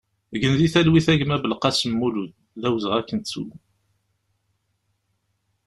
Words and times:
Gen 0.41 0.53
di 0.59 0.67
talwit 0.73 1.07
a 1.11 1.13
gma 1.19 1.35
Belkalem 1.41 1.93
Mulud, 1.99 2.31
d 2.59 2.63
awezɣi 2.67 2.93
ad 2.97 3.05
k-nettu! 3.07 3.45